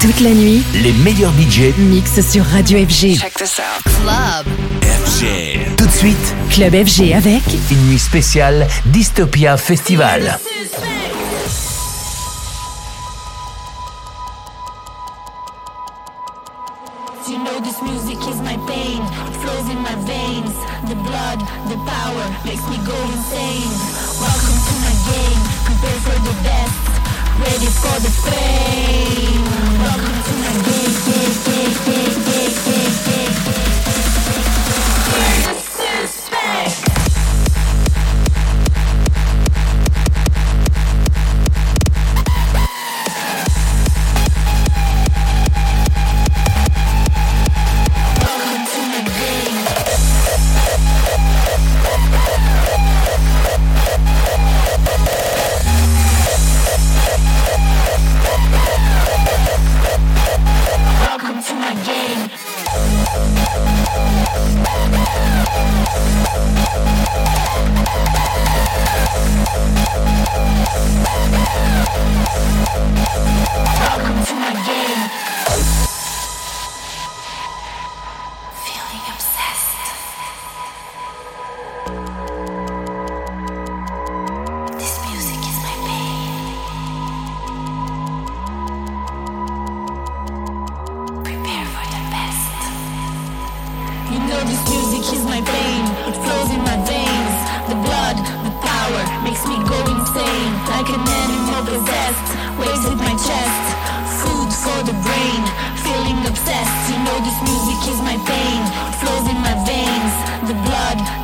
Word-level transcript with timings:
Toute 0.00 0.20
la 0.20 0.30
nuit, 0.30 0.62
les 0.82 0.92
meilleurs 0.92 1.32
budgets 1.32 1.74
mixent 1.76 2.26
sur 2.26 2.42
Radio 2.46 2.78
FG. 2.78 3.18
Check 3.18 3.34
this 3.34 3.58
out. 3.60 3.82
Club 3.84 4.46
FG. 4.82 5.76
Tout 5.76 5.84
de 5.84 5.92
suite, 5.92 6.34
Club 6.50 6.72
FG 6.72 7.12
avec 7.12 7.42
une 7.70 7.86
nuit 7.88 7.98
spéciale 7.98 8.66
Dystopia 8.86 9.58
Festival. 9.58 10.38
You 17.28 17.36
know 17.36 17.60
this 17.60 17.82
music 17.82 18.18
is 18.26 18.40
my 18.40 18.56
pain, 18.66 19.04
flows 19.42 19.68
in 19.70 19.82
my 19.82 19.94
veins. 20.06 20.56
The 20.88 20.96
blood, 20.96 21.40
the 21.68 21.76
power 21.84 22.24
makes 22.46 22.66
me 22.70 22.78
go 22.86 22.96
insane. 23.12 23.70
Welcome 24.18 24.58
to 24.64 24.74
my 24.80 24.94
game, 25.12 25.42
prepare 25.66 26.00
for 26.00 26.18
the 26.24 26.34
best, 26.42 26.88
ready 27.38 27.66
for 27.66 28.00
the 28.00 28.10
fame. 28.24 29.49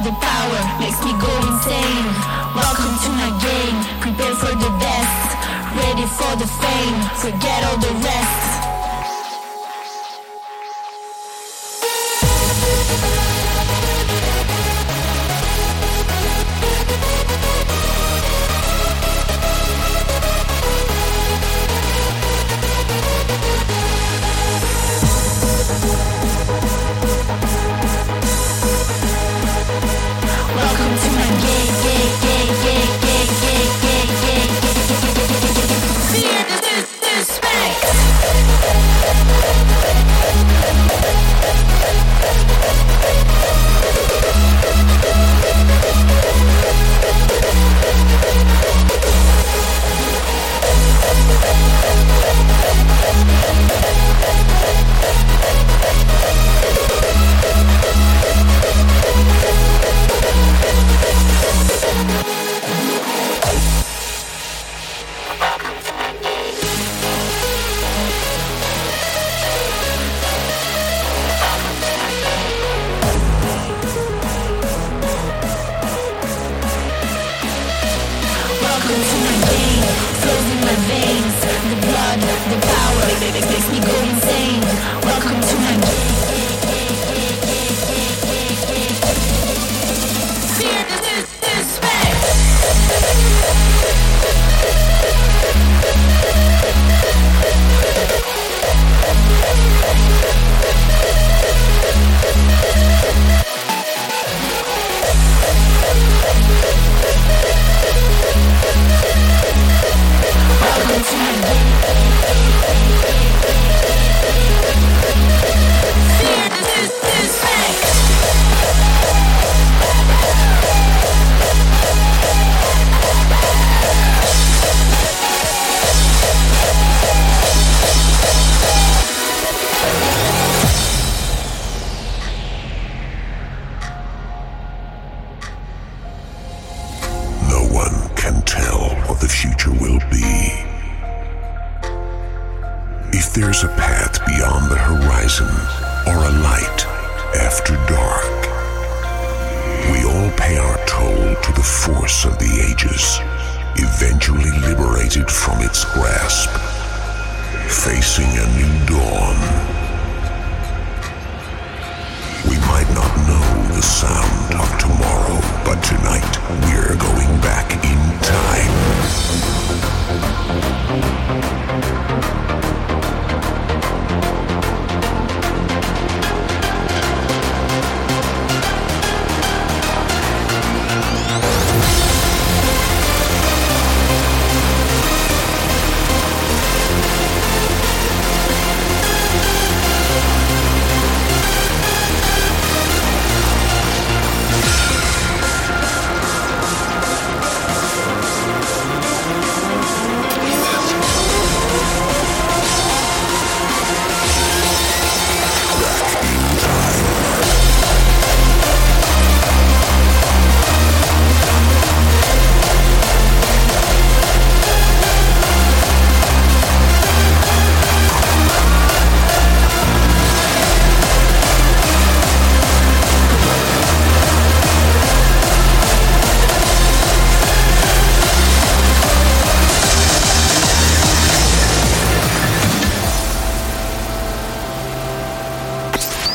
the 0.06 0.12
power 0.20 0.78
makes 0.78 1.02
me 1.02 1.10
go 1.18 1.32
insane. 1.50 2.06
Welcome 2.54 2.94
to 3.02 3.10
my 3.18 3.30
game, 3.42 3.76
prepare 4.00 4.36
for 4.36 4.54
the 4.54 4.70
best, 4.78 5.26
ready 5.74 6.06
for 6.06 6.32
the 6.38 6.46
fame, 6.46 6.96
forget 7.18 7.64
all 7.64 7.78
the 7.78 7.92
rest. 8.06 8.55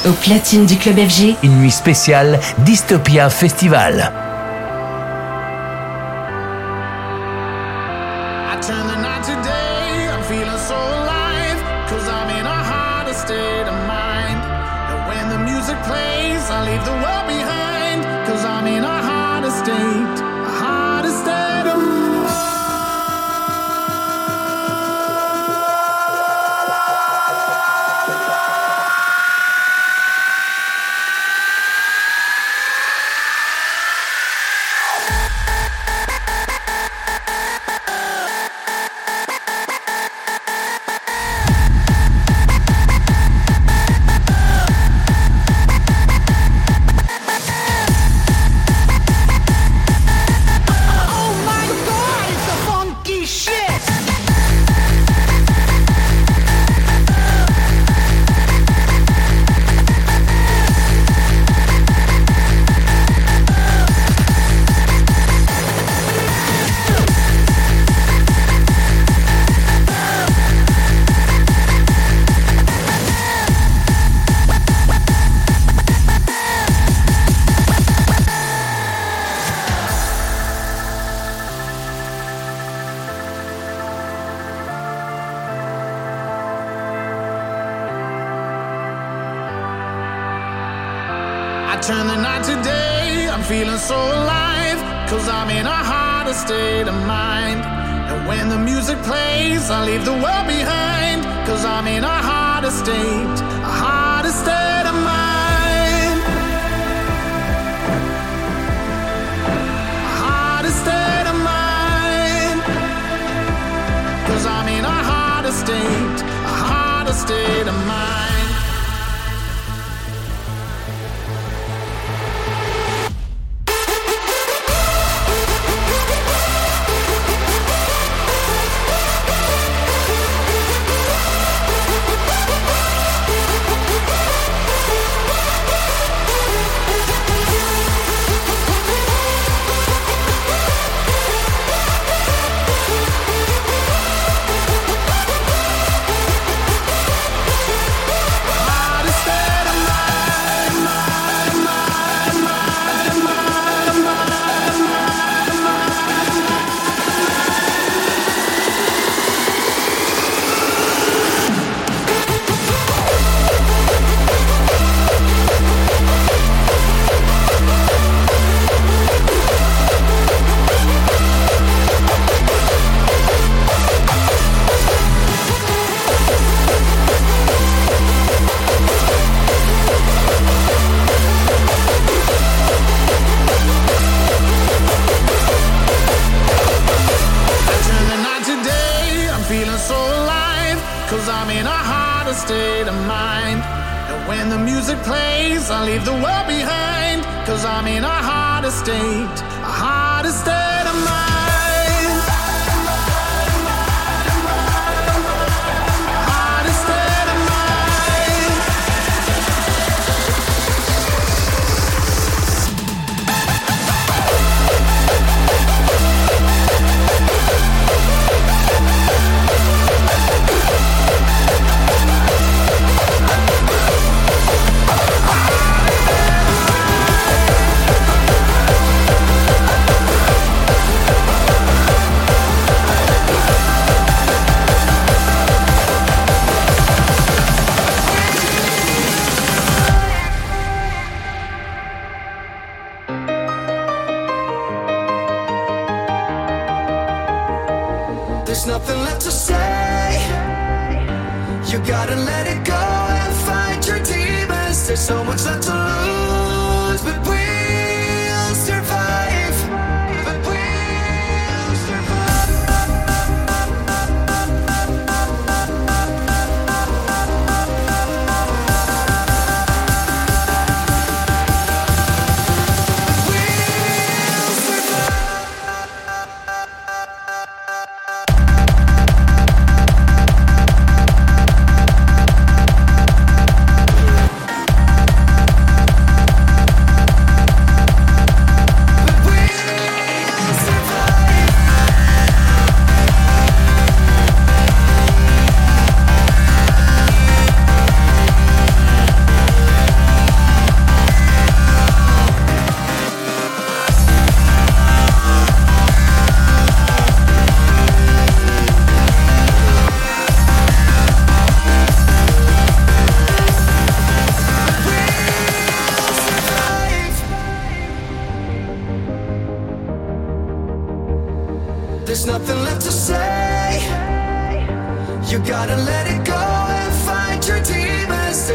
Au 0.04 0.14
platine 0.14 0.66
du 0.66 0.78
club 0.78 0.98
FG. 0.98 1.36
Une 1.44 1.60
nuit 1.60 1.70
spéciale 1.70 2.40
Dystopia 2.66 3.30
Festival. 3.30 4.31
I'm 101.82 101.88
in 101.88 102.04
a 102.04 102.08
hard 102.08 102.72
state. 102.72 103.91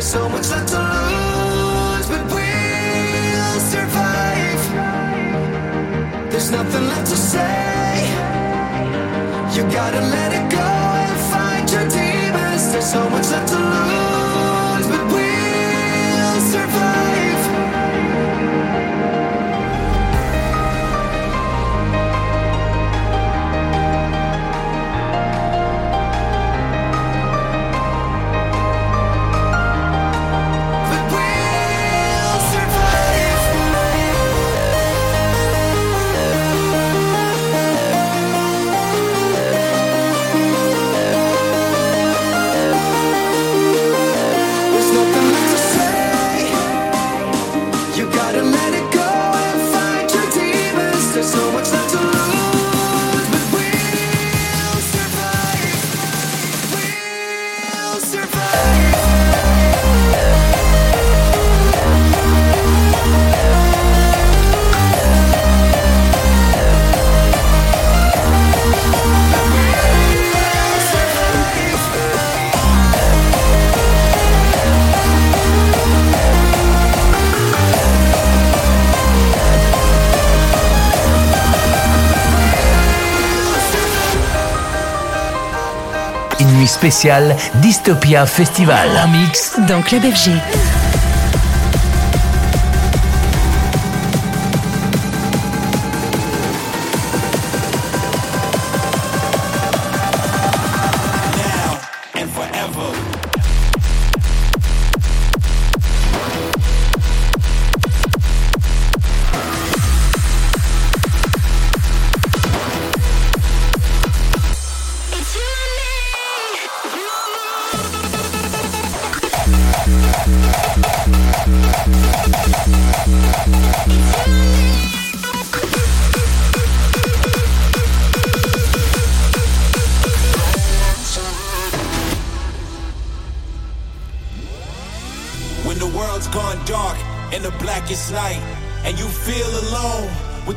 So 0.06 0.28
much 0.28 0.48
left 0.50 0.68
to 0.68 0.78
lose, 0.78 2.06
but 2.06 2.22
we'll 2.32 3.60
survive. 3.74 4.62
There's 6.30 6.50
nothing 6.52 6.86
left 6.86 7.10
to 7.10 7.16
say. 7.16 8.06
You 9.56 9.62
gotta 9.64 10.02
let 10.16 10.30
it 10.32 10.46
go 10.48 10.68
and 11.08 11.20
fight 11.32 11.72
your 11.72 11.88
demons. 11.88 12.70
There's 12.70 12.92
so 12.92 13.02
much 13.10 13.28
left 13.32 13.48
to 13.48 13.58
lose, 13.58 14.05
Nuit 86.66 86.72
spéciale 86.72 87.36
Dystopia 87.62 88.26
Festival. 88.26 88.88
En 89.04 89.06
mix 89.06 89.56
dans 89.68 89.82
Club 89.82 90.02
FG. 90.02 90.32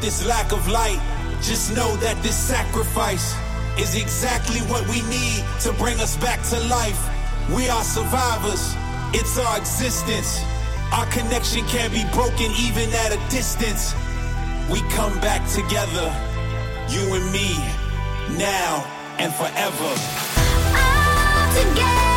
This 0.10 0.26
lack 0.26 0.52
of 0.52 0.68
light, 0.68 1.00
just 1.40 1.76
know 1.76 1.96
that 1.98 2.18
this 2.24 2.36
sacrifice 2.36 3.36
is 3.78 3.94
exactly 3.94 4.60
what 4.62 4.82
we 4.90 5.04
need 5.04 5.46
to 5.62 5.72
bring 5.74 6.00
us 6.00 6.18
back 6.18 6.42
to 6.42 6.60
life. 6.62 7.00
We 7.54 7.70
are 7.70 7.84
survivors, 7.84 8.74
it's 9.14 9.38
our 9.38 9.60
existence. 9.60 10.42
Our 10.92 11.06
connection 11.12 11.64
can't 11.68 11.94
be 11.94 12.04
broken 12.12 12.50
even 12.58 12.90
at 13.06 13.12
a 13.12 13.20
distance. 13.30 13.94
We 14.72 14.82
come 14.98 15.14
back 15.22 15.48
together, 15.48 16.10
you 16.90 17.14
and 17.14 17.32
me, 17.32 17.54
now 18.36 18.82
and 19.20 19.32
forever. 19.32 19.92
All 20.74 21.54
together 21.54 22.09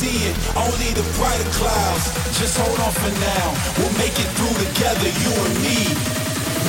be 0.00 0.06
seeing 0.06 0.34
only 0.56 0.92
the 0.94 1.02
brighter 1.16 1.50
clouds. 1.50 2.12
Just 2.38 2.58
hold 2.58 2.78
on 2.80 2.92
for 2.92 3.10
now. 3.20 3.54
We'll 3.78 3.92
make 3.98 4.18
it 4.18 4.28
through 4.36 4.56
together, 4.66 5.08
you 5.08 5.32
and 5.32 5.54
me. 5.62 5.78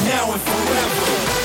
Now 0.07 0.31
and 0.31 0.41
forever. 0.41 1.39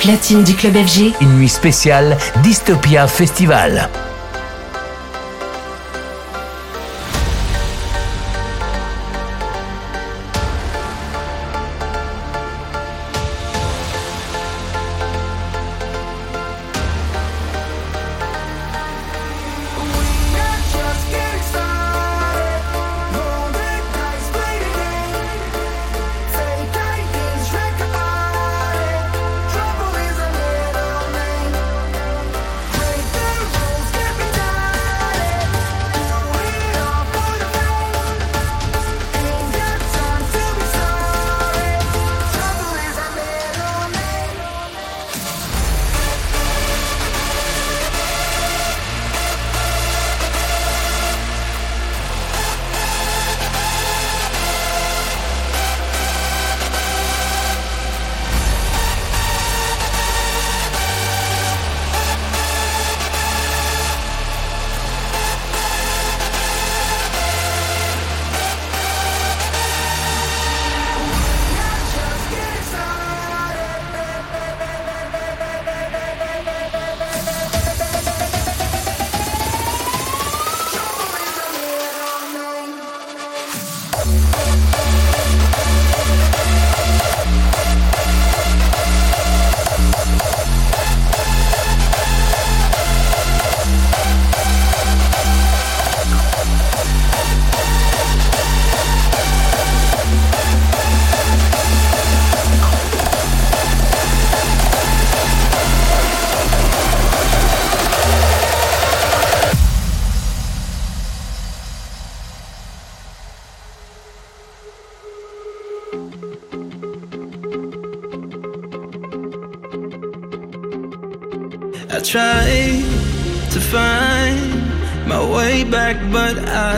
Platine 0.00 0.44
du 0.44 0.54
club 0.54 0.74
FG, 0.74 1.12
une 1.20 1.38
nuit 1.38 1.48
spéciale 1.48 2.16
Dystopia 2.42 3.06
Festival. 3.06 3.88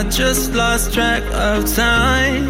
Just 0.03 0.53
lost 0.53 0.93
track 0.93 1.23
of 1.33 1.65
time 1.75 2.45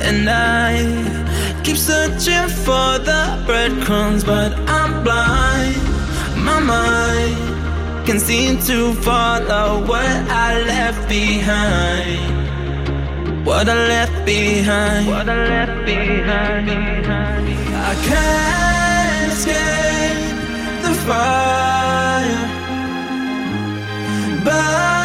And 0.00 0.28
I 0.28 1.62
keep 1.64 1.76
searching 1.76 2.48
for 2.64 2.98
the 2.98 3.42
breadcrumbs 3.46 4.24
But 4.24 4.52
I'm 4.68 5.02
blind. 5.04 5.76
My 6.44 6.60
mind 6.60 7.58
can 8.06 8.18
seem 8.18 8.58
to 8.62 8.94
follow 9.02 9.84
what 9.86 10.06
I 10.30 10.62
left 10.62 11.08
behind. 11.08 12.38
What 13.44 13.68
I 13.68 13.74
left 13.74 14.24
behind. 14.24 15.08
What 15.08 15.28
I 15.28 15.36
left 15.46 15.84
behind. 15.84 16.70
I 17.90 17.94
can't 18.08 19.32
escape 19.32 20.36
the 20.84 20.92
fire. 21.06 22.48
But 24.44 24.97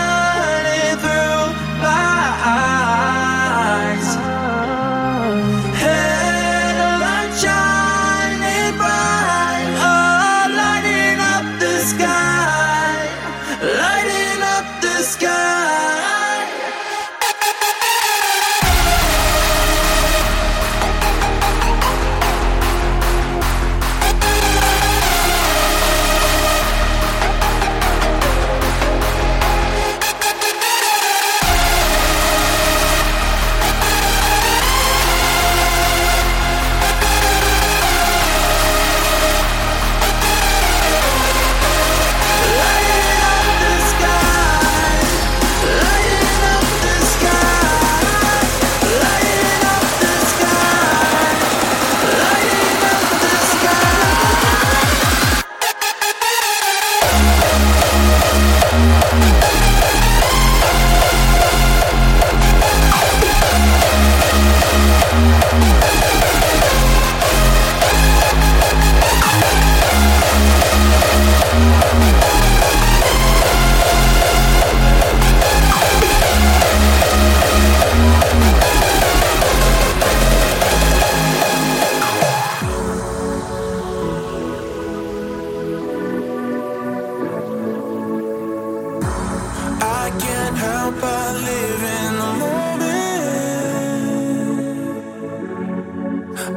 can't 90.10 90.58
help 90.58 90.96
but 91.02 91.34
live 91.48 91.84
in 92.00 92.14
the 92.22 92.32
moment. 92.44 93.04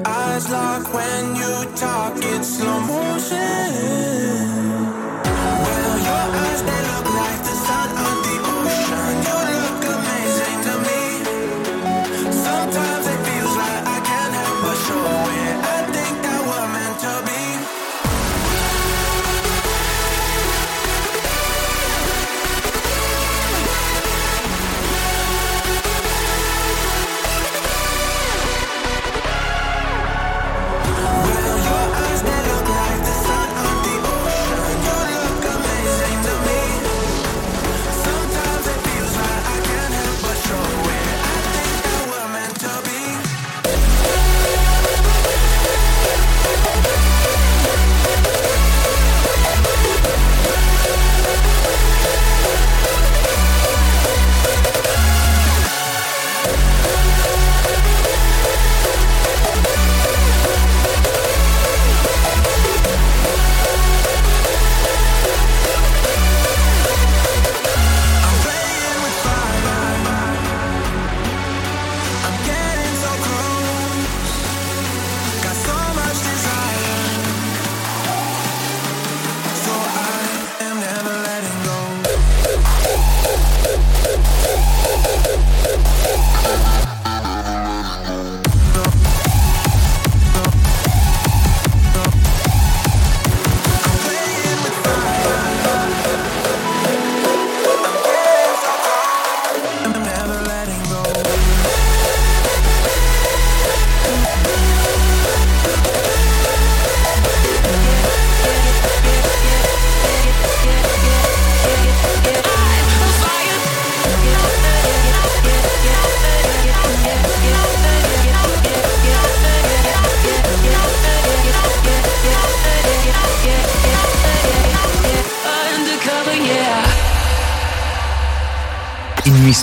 Eyes 0.06 0.50
lock 0.50 0.94
when 0.94 1.36
you 1.36 1.54
talk, 1.76 2.14
it's 2.16 2.48
slow 2.58 2.80
motion. 2.80 4.15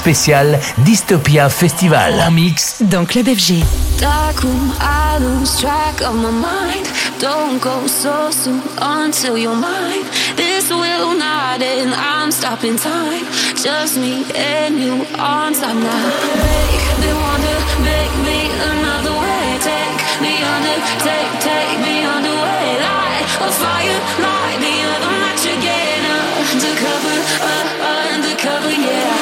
Spéciale 0.03 0.59
Dystopia 0.79 1.47
Festival. 1.47 2.21
En 2.27 2.31
mix 2.31 2.81
Dans 2.81 3.05
Club 3.05 3.25
FG. 3.25 3.63
Dark 4.01 4.41
room, 4.41 4.73
I 4.81 5.17
lose 5.23 5.57
track 5.61 6.01
of 6.01 6.15
my 6.15 6.29
mind. 6.29 6.85
Don't 7.21 7.57
go 7.61 7.87
so 7.87 8.29
soon 8.29 8.61
until 8.81 9.37
you're 9.37 9.55
mine. 9.55 10.03
This 10.35 10.69
will 10.69 11.15
not 11.17 11.61
end, 11.61 11.93
I'm 11.95 12.31
stopping 12.31 12.75
time. 12.75 13.23
Just 13.55 13.95
me 13.97 14.25
and 14.35 14.75
you 14.77 15.07
on 15.17 15.53
time 15.53 15.79
now. 15.79 16.11
Make 16.35 16.99
me 16.99 17.11
wonder, 17.23 17.57
make 17.79 18.13
me 18.27 18.51
another 18.59 19.15
way. 19.15 19.55
Take 19.63 19.99
me 20.19 20.35
under, 20.43 20.77
take, 20.99 21.31
take 21.39 21.79
me 21.79 22.03
underway. 22.03 22.75
Light 22.83 23.23
a 23.39 23.49
fire, 23.55 23.99
light 24.19 24.59
the 24.59 24.75
other 24.83 25.13
match 25.23 25.45
again. 25.47 26.03
Undercover, 26.51 27.17
uh, 27.39 28.11
undercover, 28.11 28.71
yeah. 28.83 29.12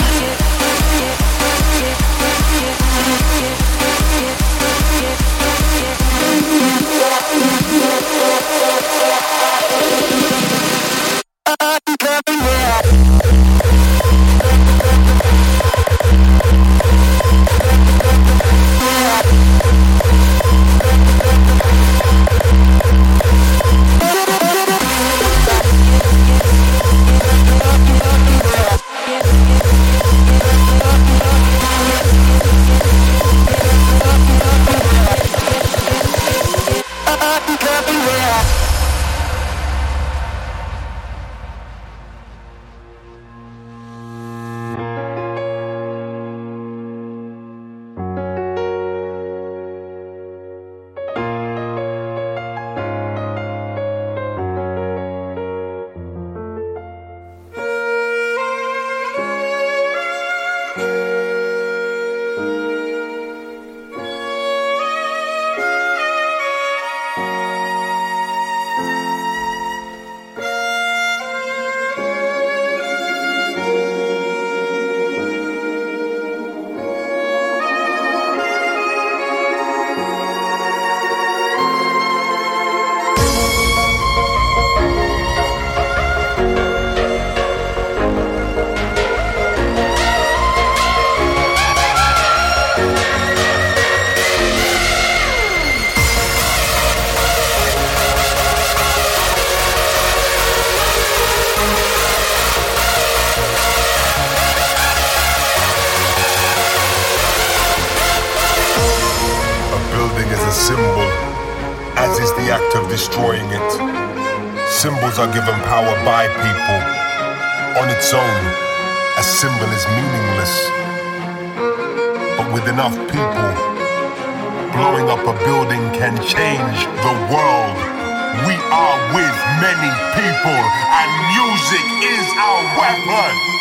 people, 130.42 130.58
and 130.58 131.10
music 131.36 131.86
is 132.04 132.28
our 132.38 132.64
weapon. 132.78 133.52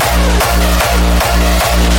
you. 1.89 1.94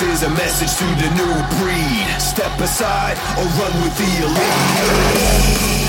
This 0.00 0.22
is 0.22 0.22
a 0.22 0.30
message 0.30 0.78
to 0.78 0.84
the 0.84 1.10
new 1.14 1.60
breed. 1.60 2.22
Step 2.22 2.58
aside 2.58 3.18
or 3.36 3.44
run 3.60 3.82
with 3.82 3.98
the 3.98 4.24
elite. 4.24 5.79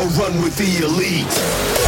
or 0.00 0.06
run 0.16 0.42
with 0.42 0.56
the 0.56 0.84
elite. 0.84 1.79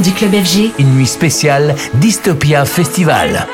Du 0.00 0.12
club. 0.12 0.34
Une 0.78 0.94
nuit 0.94 1.06
spéciale 1.06 1.74
Dystopia 1.94 2.64
Festival. 2.64 3.46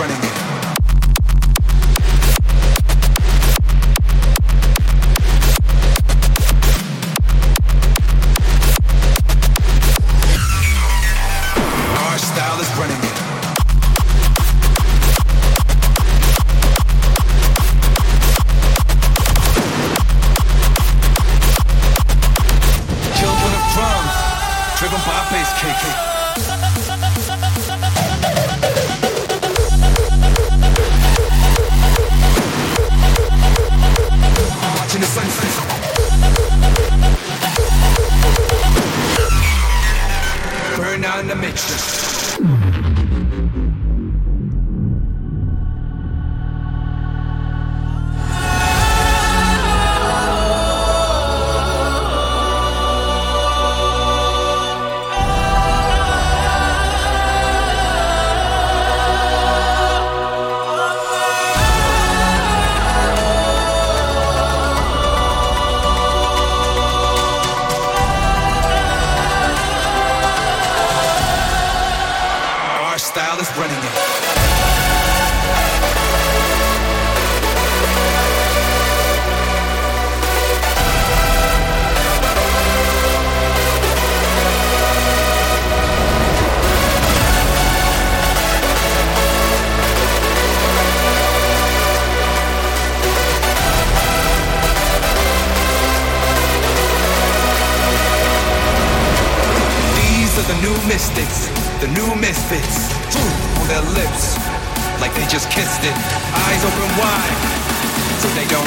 running. 0.00 0.29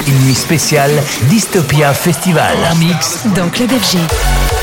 Une 0.08 0.20
nuit 0.26 0.36
spéciale, 0.36 0.92
Dystopia 1.24 1.94
Festival. 1.94 2.58
un 2.72 2.76
mix 2.76 3.20
dans 3.36 3.50
Club 3.50 3.70
FG. 3.70 4.63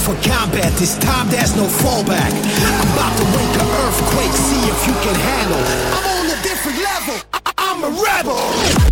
For 0.00 0.14
combat, 0.26 0.72
this 0.78 0.96
time 0.98 1.28
there's 1.28 1.54
no 1.56 1.64
fallback. 1.64 2.32
I'm 2.32 2.88
about 2.94 3.16
to 3.18 3.24
wake 3.36 3.54
an 3.60 3.68
earthquake, 3.84 4.32
see 4.32 4.62
if 4.72 4.86
you 4.86 4.94
can 5.04 5.14
handle. 5.14 5.62
I'm 5.96 6.06
on 6.16 6.26
a 6.38 6.42
different 6.42 6.78
level, 6.78 7.16
I- 7.34 7.52
I'm 7.58 7.84
a 7.84 7.90
rebel. 7.90 8.89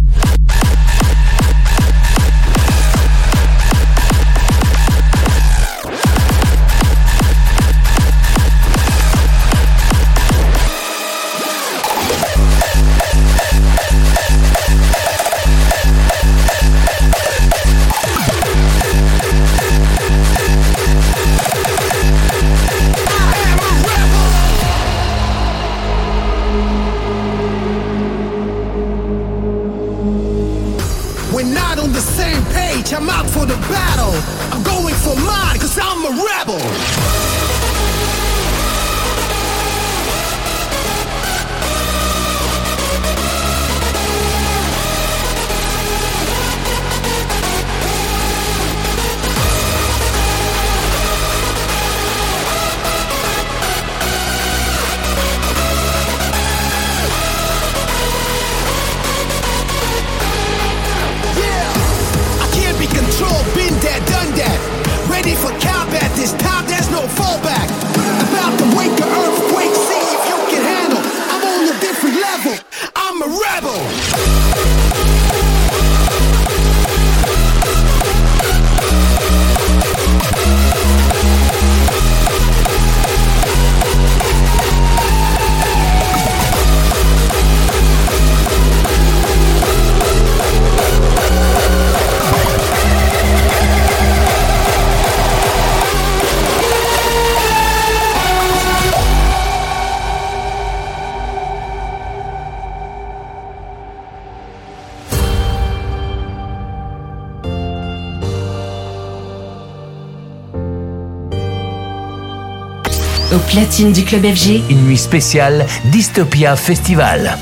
Platine 113.49 113.93
du 113.93 114.05
club 114.05 114.25
FG, 114.25 114.63
une 114.71 114.85
nuit 114.85 114.99
spéciale 114.99 115.67
Dystopia 115.87 116.55
Festival. 116.55 117.37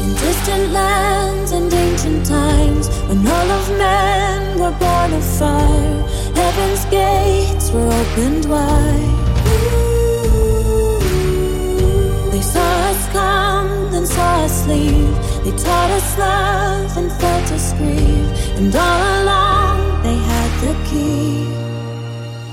In 0.00 0.14
distant 0.14 0.72
lands 0.72 1.52
and 1.52 1.72
ancient 1.72 2.24
times, 2.26 2.88
when 3.08 3.26
all 3.26 3.50
of 3.50 3.70
men 3.76 4.58
were 4.58 4.72
born 4.78 5.12
of 5.12 5.24
fire, 5.38 6.02
heaven's 6.34 6.84
gates 6.90 7.70
were 7.70 7.86
opened 7.86 8.46
wide. 8.46 9.26
They 12.32 12.42
saw 12.42 12.90
us 12.90 13.08
come, 13.12 13.90
then 13.92 14.06
saw 14.06 14.44
us 14.44 14.66
leave. 14.66 15.14
They 15.44 15.52
taught 15.52 15.90
us 15.90 16.18
love 16.18 16.96
and 16.96 17.12
felt 17.12 17.52
us 17.52 17.74
grieve. 17.74 18.56
And 18.56 18.74
all 18.74 19.22
along 19.22 20.02
they 20.02 20.16
had 20.16 20.50
the 20.62 20.74
key. 20.88 21.65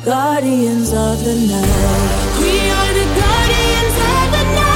Guardians 0.06 0.92
of 0.92 1.24
the 1.24 1.34
night. 1.34 2.40
We 2.42 2.60
are 2.70 2.94
the 2.94 3.08
guardians 3.22 3.96
of 3.96 4.32
the 4.34 4.44
night. 4.54 4.73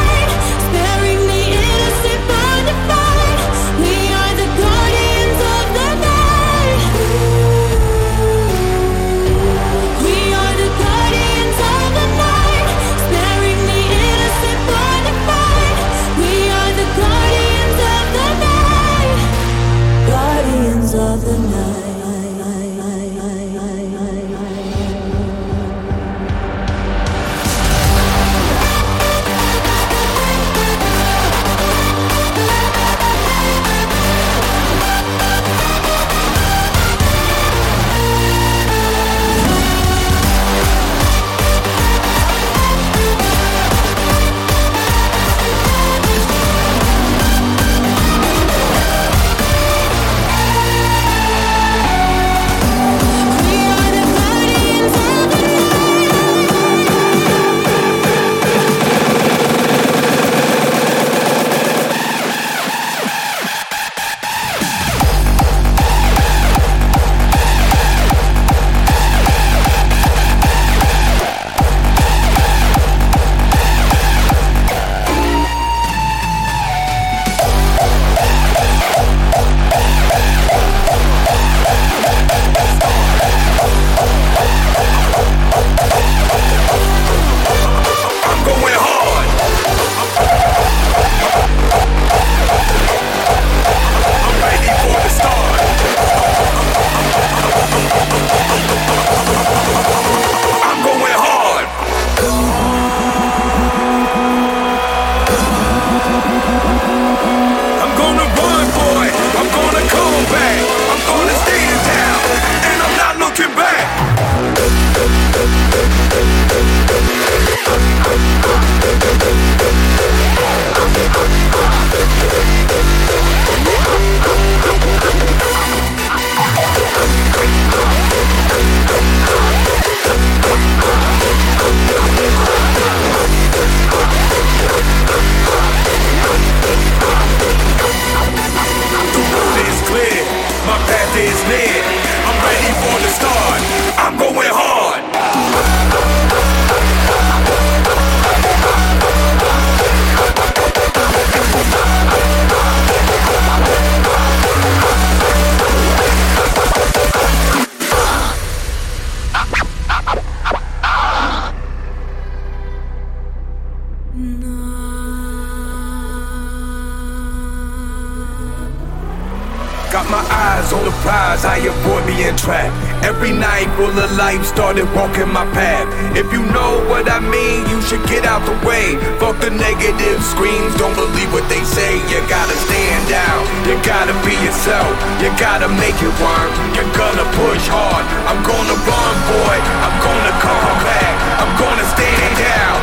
Got 169.98 170.14
my 170.14 170.30
eyes 170.30 170.70
on 170.78 170.86
the 170.86 170.94
prize, 171.02 171.42
I 171.42 171.58
avoid 171.58 172.06
being 172.06 172.38
trapped. 172.38 172.70
Every 173.02 173.34
night 173.34 173.66
full 173.74 173.90
of 173.90 174.10
life 174.14 174.46
started 174.46 174.86
walking 174.94 175.26
my 175.26 175.42
path. 175.58 175.90
If 176.14 176.30
you 176.30 176.46
know 176.54 176.86
what 176.86 177.10
I 177.10 177.18
mean, 177.18 177.66
you 177.66 177.82
should 177.82 178.06
get 178.06 178.22
out 178.22 178.46
the 178.46 178.54
way. 178.62 178.94
Fuck 179.18 179.42
the 179.42 179.50
negative 179.50 180.22
screams, 180.22 180.78
don't 180.78 180.94
believe 180.94 181.34
what 181.34 181.50
they 181.50 181.66
say. 181.66 181.98
You 182.14 182.22
gotta 182.30 182.54
stand 182.70 183.10
out, 183.10 183.42
you 183.66 183.74
gotta 183.82 184.14
be 184.22 184.38
yourself, 184.46 184.94
you 185.18 185.34
gotta 185.42 185.66
make 185.82 185.98
it 185.98 186.14
work. 186.22 186.52
You're 186.78 186.94
gonna 186.94 187.26
push 187.34 187.66
hard. 187.66 188.06
I'm 188.30 188.38
gonna 188.46 188.78
run, 188.78 189.16
boy. 189.34 189.58
I'm 189.82 189.98
gonna 189.98 190.34
come 190.46 190.78
back. 190.86 191.14
I'm 191.42 191.54
gonna 191.58 191.88
stand 191.98 192.38
out, 192.54 192.78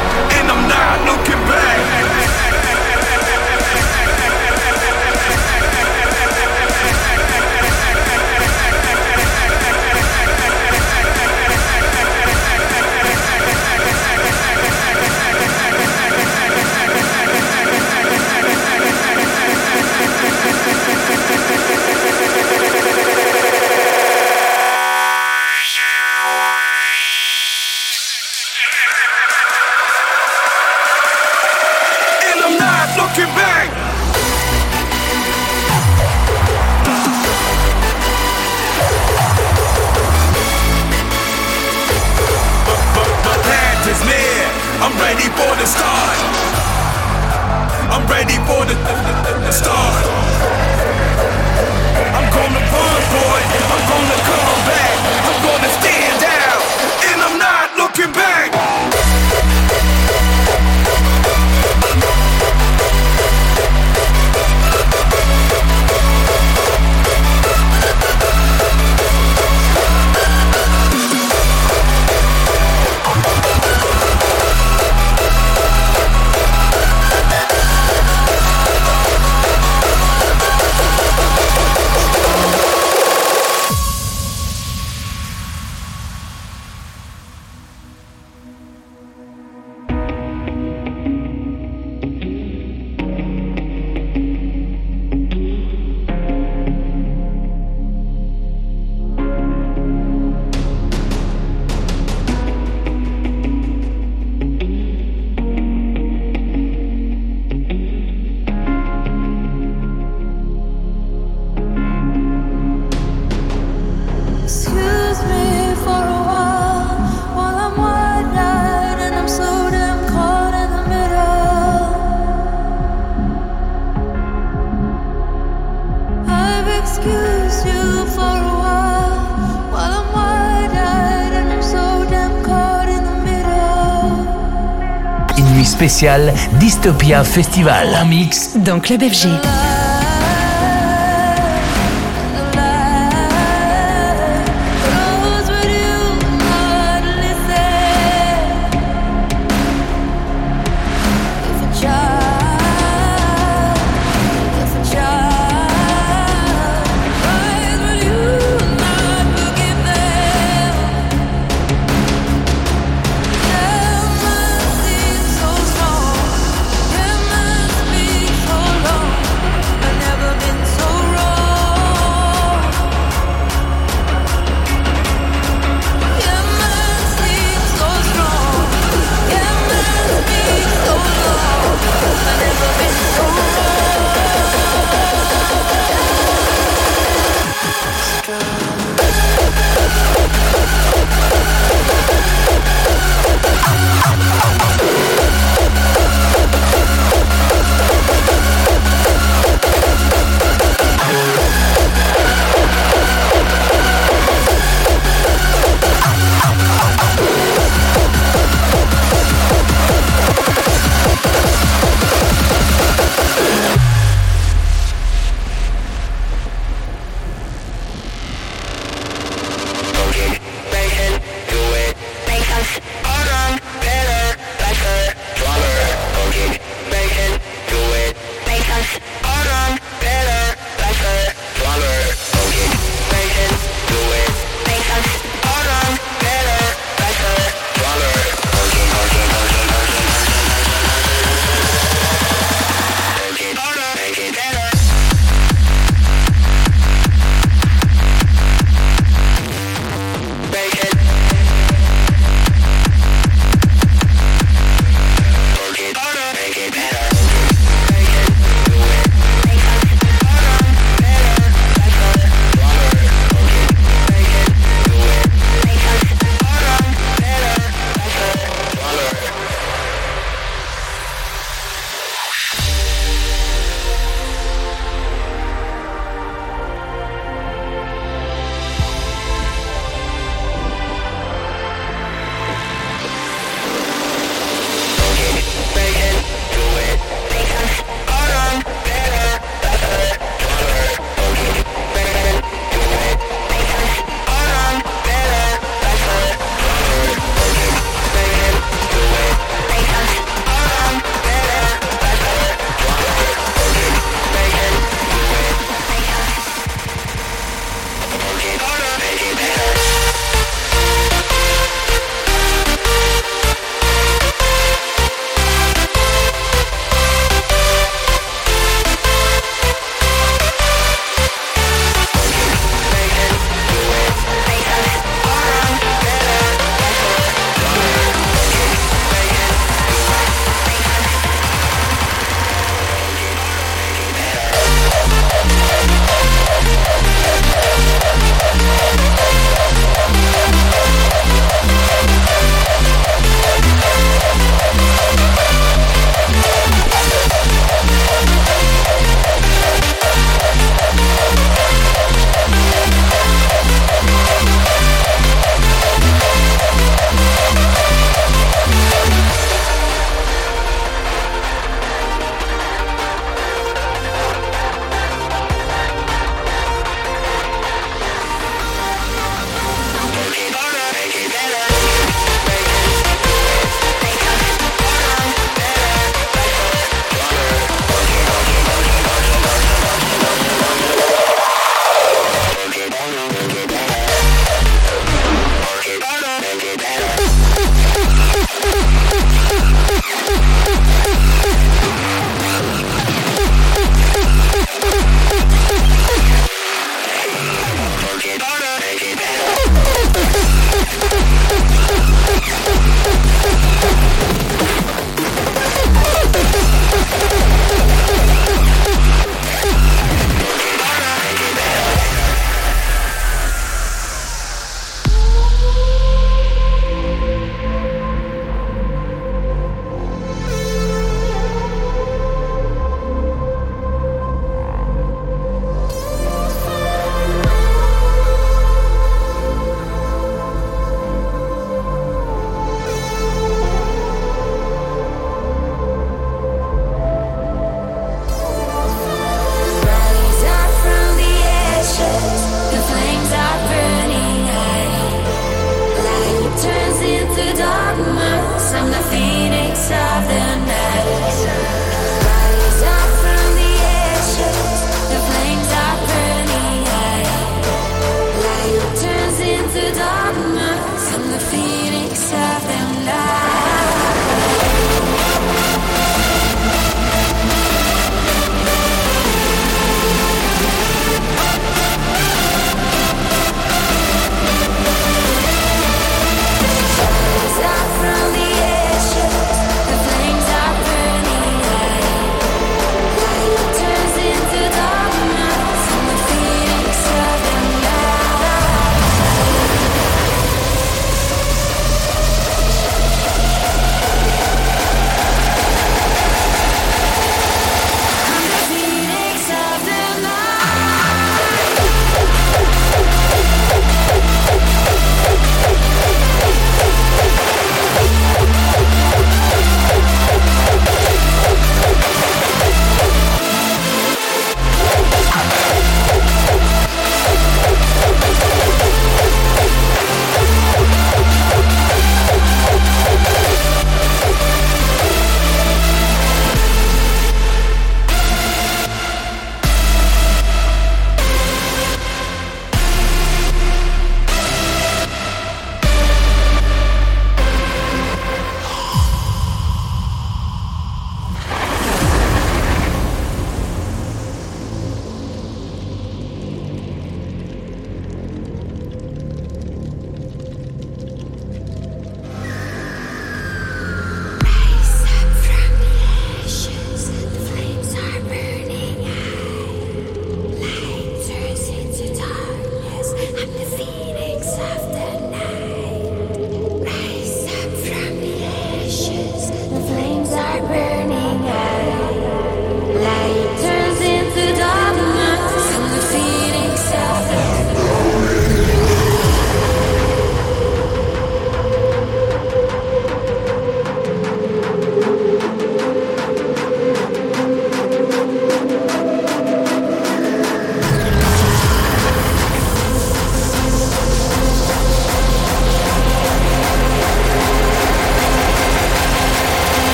Dystopia 136.59 137.23
Festival. 137.25 137.89
En 138.01 138.07
mix 138.07 138.57
dans 138.57 138.81
Club 138.81 139.03
FG. 139.03 139.29